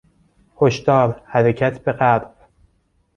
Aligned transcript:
هشدار- 0.61 1.21
حرکت 1.31 1.83
به 1.83 1.91
غرب! 1.93 2.35